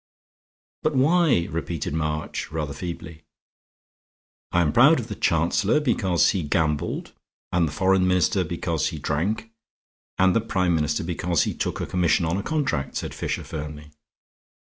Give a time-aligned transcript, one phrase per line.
[0.81, 3.21] "But why?" repeated March, rather feebly.
[4.51, 7.13] "I am proud of the Chancellor because he gambled
[7.51, 9.51] and the Foreign Minister because he drank
[10.17, 13.91] and the Prime Minister because he took a commission on a contract," said Fisher, firmly.